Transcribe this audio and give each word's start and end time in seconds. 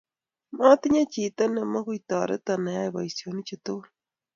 Matinye 0.57 1.03
chito 1.11 1.43
ne 1.49 1.61
mukutoriton 1.71 2.63
ayai 2.71 2.93
boisionik 2.93 3.45
chu 3.47 3.55
tugul 3.65 3.89